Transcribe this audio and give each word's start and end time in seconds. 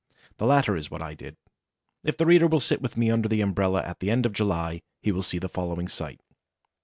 The 0.39 0.47
latter 0.47 0.75
is 0.75 0.89
what 0.89 1.03
I 1.03 1.13
did. 1.13 1.37
If 2.03 2.17
the 2.17 2.25
reader 2.25 2.47
will 2.47 2.59
sit 2.59 2.81
with 2.81 2.97
me 2.97 3.11
under 3.11 3.29
the 3.29 3.41
umbrella 3.41 3.83
at 3.83 3.99
the 3.99 4.09
end 4.09 4.25
of 4.25 4.33
July, 4.33 4.81
he 4.99 5.11
will 5.11 5.21
see 5.21 5.37
the 5.37 5.47
following 5.47 5.87
sight. 5.87 6.19